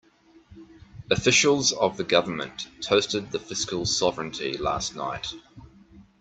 [1.11, 5.35] Officials of the government toasted the fiscal sovereignty last night.